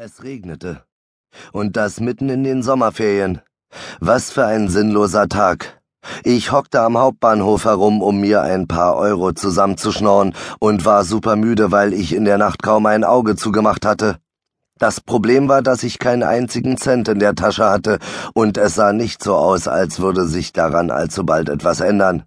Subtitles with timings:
[0.00, 0.84] Es regnete.
[1.50, 3.40] Und das mitten in den Sommerferien.
[3.98, 5.82] Was für ein sinnloser Tag.
[6.22, 11.72] Ich hockte am Hauptbahnhof herum, um mir ein paar Euro zusammenzuschnorren und war super müde,
[11.72, 14.18] weil ich in der Nacht kaum ein Auge zugemacht hatte.
[14.78, 17.98] Das Problem war, dass ich keinen einzigen Cent in der Tasche hatte,
[18.34, 22.22] und es sah nicht so aus, als würde sich daran allzubald etwas ändern.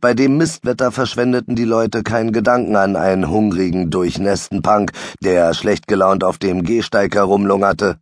[0.00, 4.92] Bei dem Mistwetter verschwendeten die Leute keinen Gedanken an einen hungrigen, durchnässten Punk,
[5.22, 7.98] der schlecht gelaunt auf dem Gehsteig herumlungerte.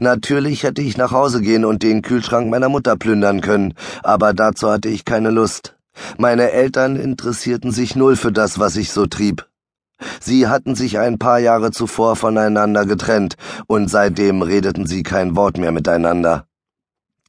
[0.00, 4.70] Natürlich hätte ich nach Hause gehen und den Kühlschrank meiner Mutter plündern können, aber dazu
[4.70, 5.76] hatte ich keine Lust.
[6.18, 9.46] Meine Eltern interessierten sich null für das, was ich so trieb.
[10.20, 15.56] Sie hatten sich ein paar Jahre zuvor voneinander getrennt, und seitdem redeten sie kein Wort
[15.56, 16.46] mehr miteinander.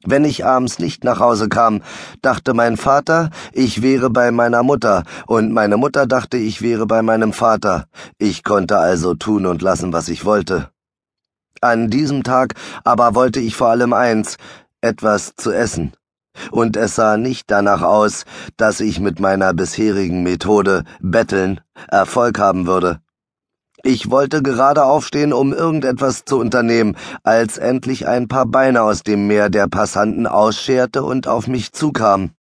[0.04, 1.82] Wenn ich abends nicht nach Hause kam,
[2.22, 7.02] dachte mein Vater, ich wäre bei meiner Mutter, und meine Mutter dachte, ich wäre bei
[7.02, 7.86] meinem Vater.
[8.18, 10.70] Ich konnte also tun und lassen, was ich wollte.
[11.60, 14.36] An diesem Tag aber wollte ich vor allem eins,
[14.82, 15.92] etwas zu essen.
[16.50, 18.24] Und es sah nicht danach aus,
[18.58, 23.00] dass ich mit meiner bisherigen Methode betteln Erfolg haben würde.
[23.88, 29.28] Ich wollte gerade aufstehen, um irgendetwas zu unternehmen, als endlich ein paar Beine aus dem
[29.28, 32.32] Meer der Passanten ausscherte und auf mich zukam.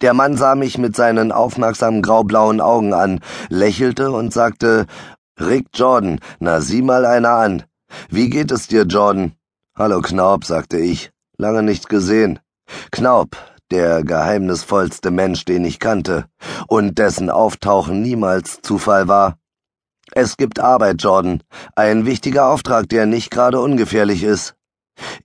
[0.00, 4.86] Der Mann sah mich mit seinen aufmerksamen graublauen Augen an, lächelte und sagte
[5.38, 7.64] Rick Jordan, na sieh mal einer an.
[8.08, 9.32] Wie geht es dir, Jordan?
[9.76, 11.10] Hallo Knaub, sagte ich.
[11.36, 12.38] Lange nicht gesehen.
[12.90, 13.36] Knaub,
[13.70, 16.24] der geheimnisvollste Mensch, den ich kannte,
[16.68, 19.36] und dessen Auftauchen niemals Zufall war.
[20.14, 21.42] Es gibt Arbeit, Jordan.
[21.74, 24.54] Ein wichtiger Auftrag, der nicht gerade ungefährlich ist.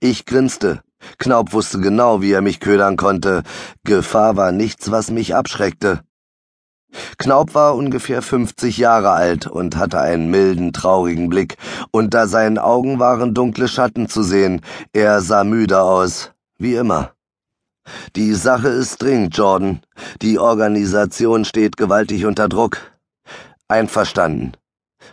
[0.00, 0.80] Ich grinste.
[1.18, 3.42] Knaub wusste genau, wie er mich ködern konnte.
[3.84, 6.00] Gefahr war nichts, was mich abschreckte.
[7.18, 11.58] Knaub war ungefähr 50 Jahre alt und hatte einen milden, traurigen Blick,
[11.90, 14.62] unter seinen Augen waren dunkle Schatten zu sehen,
[14.94, 17.12] er sah müde aus, wie immer.
[18.16, 19.80] Die Sache ist dringend, Jordan.
[20.22, 22.78] Die Organisation steht gewaltig unter Druck.
[23.68, 24.52] Einverstanden.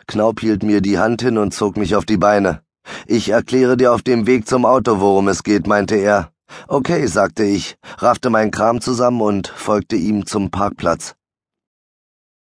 [0.07, 2.61] Knaub hielt mir die Hand hin und zog mich auf die Beine.
[3.07, 6.31] Ich erkläre dir auf dem Weg zum Auto, worum es geht, meinte er.
[6.67, 11.15] Okay, sagte ich, raffte mein Kram zusammen und folgte ihm zum Parkplatz.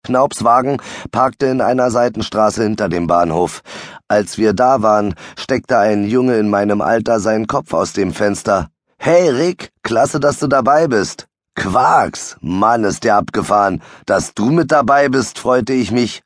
[0.03, 0.77] Knaubs Wagen
[1.11, 3.61] parkte in einer Seitenstraße hinter dem Bahnhof.
[4.07, 8.69] Als wir da waren, steckte ein Junge in meinem Alter seinen Kopf aus dem Fenster.
[8.97, 11.27] Hey Rick, klasse, dass du dabei bist.
[11.55, 13.81] Quarks, Mann, ist der abgefahren.
[14.05, 16.21] Dass du mit dabei bist, freute ich mich.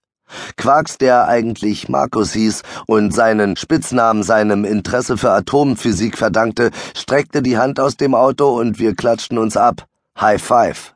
[0.58, 7.58] Quarks, der eigentlich Markus hieß und seinen Spitznamen seinem Interesse für Atomphysik verdankte, streckte die
[7.58, 9.86] Hand aus dem Auto und wir klatschten uns ab.
[10.20, 10.96] High Five.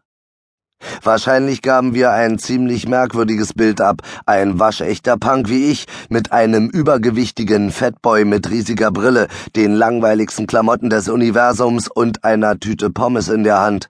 [1.01, 6.69] Wahrscheinlich gaben wir ein ziemlich merkwürdiges Bild ab, ein waschechter Punk wie ich, mit einem
[6.69, 13.43] übergewichtigen Fatboy mit riesiger Brille, den langweiligsten Klamotten des Universums und einer Tüte Pommes in
[13.43, 13.89] der Hand.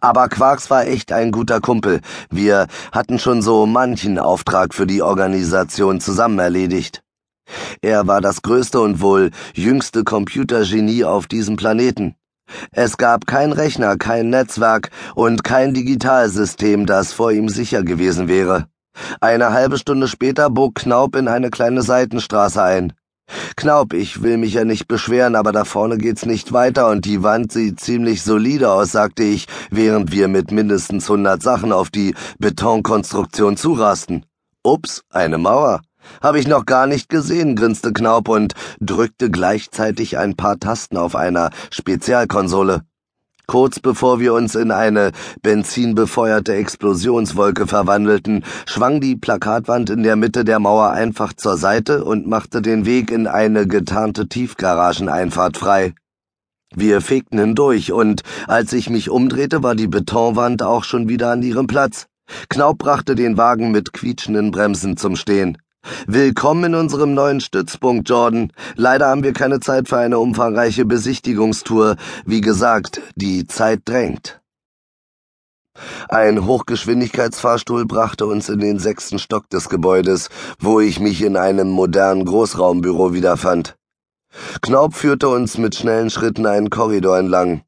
[0.00, 2.00] Aber Quarks war echt ein guter Kumpel.
[2.30, 7.02] Wir hatten schon so manchen Auftrag für die Organisation zusammen erledigt.
[7.82, 12.14] Er war das größte und wohl jüngste Computergenie auf diesem Planeten.
[12.72, 18.66] Es gab kein Rechner, kein Netzwerk und kein Digitalsystem, das vor ihm sicher gewesen wäre.
[19.20, 22.92] Eine halbe Stunde später bog Knaub in eine kleine Seitenstraße ein.
[23.56, 27.22] Knaub, ich will mich ja nicht beschweren, aber da vorne geht's nicht weiter und die
[27.22, 32.14] Wand sieht ziemlich solide aus, sagte ich, während wir mit mindestens hundert Sachen auf die
[32.38, 34.26] Betonkonstruktion zurasten.
[34.62, 35.80] Ups, eine Mauer.
[36.22, 41.14] Hab ich noch gar nicht gesehen, grinste Knaub und drückte gleichzeitig ein paar Tasten auf
[41.14, 42.82] einer Spezialkonsole.
[43.50, 45.10] Kurz bevor wir uns in eine
[45.42, 52.28] benzinbefeuerte Explosionswolke verwandelten, schwang die Plakatwand in der Mitte der Mauer einfach zur Seite und
[52.28, 55.94] machte den Weg in eine getarnte Tiefgarageneinfahrt frei.
[56.76, 61.42] Wir fegten hindurch, und als ich mich umdrehte, war die Betonwand auch schon wieder an
[61.42, 62.06] ihrem Platz.
[62.50, 65.58] Knaub brachte den Wagen mit quietschenden Bremsen zum Stehen.
[66.06, 68.52] Willkommen in unserem neuen Stützpunkt, Jordan.
[68.76, 71.96] Leider haben wir keine Zeit für eine umfangreiche Besichtigungstour.
[72.26, 74.40] Wie gesagt, die Zeit drängt.
[76.08, 80.28] Ein Hochgeschwindigkeitsfahrstuhl brachte uns in den sechsten Stock des Gebäudes,
[80.58, 83.76] wo ich mich in einem modernen Großraumbüro wiederfand.
[84.62, 87.62] Knaub führte uns mit schnellen Schritten einen Korridor entlang.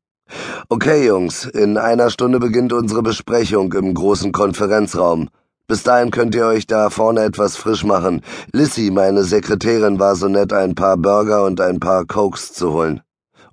[0.69, 5.29] Okay, Jungs, in einer Stunde beginnt unsere Besprechung im großen Konferenzraum.
[5.69, 8.23] Bis dahin könnt ihr euch da vorne etwas frisch machen.
[8.53, 13.00] Lissy, meine Sekretärin, war so nett, ein paar Burger und ein paar Cokes zu holen.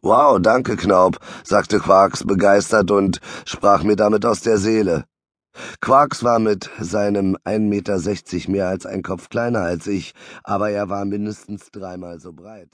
[0.02, 5.06] Wow, danke, Knaub, sagte Quarks begeistert und sprach mir damit aus der Seele.
[5.82, 10.14] Quarks war mit seinem 1,60 Meter mehr als ein Kopf kleiner als ich,
[10.44, 12.70] aber er war mindestens dreimal so breit.